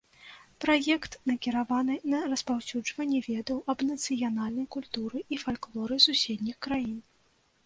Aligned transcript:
Праект 0.63 1.17
накіраваны 1.31 1.97
на 2.13 2.21
распаўсюджванне 2.31 3.19
ведаў 3.29 3.61
аб 3.75 3.79
нацыянальнай 3.91 4.67
культуры 4.77 5.17
і 5.37 5.41
фальклоры 5.45 6.01
суседніх 6.09 6.57
краін. 6.69 6.99